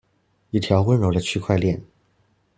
[0.49, 1.79] 一條溫柔的區塊鍊